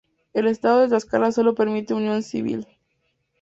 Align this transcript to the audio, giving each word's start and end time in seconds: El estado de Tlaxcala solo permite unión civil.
El 0.33 0.47
estado 0.47 0.79
de 0.79 0.87
Tlaxcala 0.87 1.31
solo 1.31 1.53
permite 1.53 1.93
unión 1.93 2.23
civil. 2.23 2.65